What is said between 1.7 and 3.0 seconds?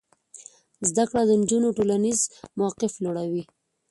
ټولنیز موقف